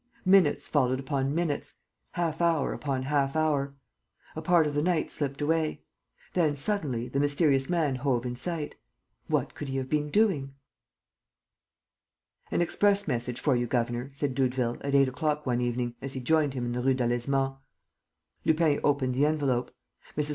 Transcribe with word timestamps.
Minutes 0.25 0.67
followed 0.67 0.99
upon 0.99 1.35
minutes, 1.35 1.75
half 2.13 2.41
hour 2.41 2.73
upon 2.73 3.03
half 3.03 3.35
hour. 3.35 3.75
A 4.35 4.41
part 4.41 4.65
of 4.65 4.73
the 4.73 4.81
night 4.81 5.11
slipped 5.11 5.43
away. 5.43 5.83
Then, 6.33 6.55
suddenly, 6.55 7.07
the 7.07 7.19
mysterious 7.19 7.69
man 7.69 7.97
hove 7.97 8.25
in 8.25 8.35
sight. 8.35 8.73
What 9.27 9.53
could 9.53 9.69
he 9.69 9.77
have 9.77 9.89
been 9.91 10.09
doing? 10.09 10.55
"An 12.49 12.63
express 12.63 13.07
message 13.07 13.39
for 13.39 13.55
you, 13.55 13.67
governor," 13.67 14.09
said 14.11 14.33
Doudeville, 14.33 14.77
at 14.81 14.95
eight 14.95 15.07
o'clock 15.07 15.45
one 15.45 15.61
evening, 15.61 15.93
as 16.01 16.13
he 16.13 16.19
joined 16.19 16.55
him 16.55 16.65
in 16.65 16.71
the 16.71 16.81
Rue 16.81 16.95
Delaizement. 16.95 17.57
Lupin 18.43 18.79
opened 18.83 19.13
the 19.13 19.27
envelope. 19.27 19.69
Mrs. 20.17 20.29